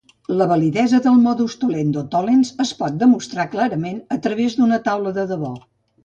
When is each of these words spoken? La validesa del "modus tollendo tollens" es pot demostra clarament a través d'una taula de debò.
La 0.41 0.45
validesa 0.51 0.99
del 1.07 1.17
"modus 1.25 1.55
tollendo 1.63 2.01
tollens" 2.15 2.51
es 2.65 2.71
pot 2.79 2.97
demostra 3.03 3.45
clarament 3.51 3.99
a 4.17 4.17
través 4.27 4.57
d'una 4.61 4.81
taula 4.89 5.13
de 5.19 5.27
debò. 5.33 5.51